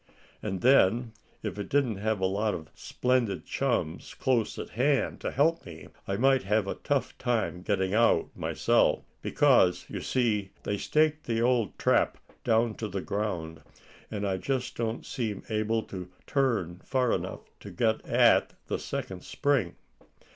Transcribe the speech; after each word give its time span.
And 0.41 0.61
then, 0.61 1.13
if 1.43 1.59
I 1.59 1.61
didn't 1.61 1.97
have 1.97 2.19
a 2.19 2.25
lot 2.25 2.55
of 2.55 2.71
splendid 2.73 3.45
chums 3.45 4.15
close 4.15 4.57
at 4.57 4.71
hand 4.71 5.21
to 5.21 5.29
help 5.29 5.63
me, 5.63 5.89
I 6.07 6.17
might 6.17 6.41
have 6.41 6.65
a 6.67 6.73
tough 6.73 7.15
time 7.19 7.61
getting 7.61 7.93
out 7.93 8.35
myself; 8.35 9.03
because, 9.21 9.85
you 9.89 10.01
see, 10.01 10.53
they 10.63 10.75
staked 10.79 11.27
the 11.27 11.39
old 11.43 11.77
trap 11.77 12.17
down 12.43 12.73
to 12.77 12.87
the 12.87 13.01
ground, 13.01 13.61
and 14.09 14.25
I 14.27 14.37
just 14.37 14.73
don't 14.75 15.05
seem 15.05 15.43
able 15.49 15.83
to 15.93 16.09
turn 16.25 16.81
far 16.83 17.13
enough 17.13 17.41
to 17.59 17.69
get 17.69 18.03
at 18.03 18.53
the 18.65 18.79
second 18.79 19.23
spring." 19.23 19.75